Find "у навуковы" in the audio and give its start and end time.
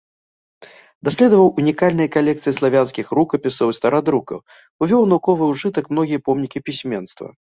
5.07-5.43